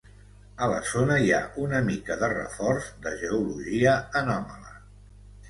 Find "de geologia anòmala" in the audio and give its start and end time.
3.05-4.75